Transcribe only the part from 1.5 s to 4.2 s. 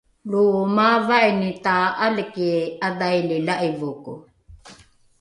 ta’aliki ’adhaili la’ivoko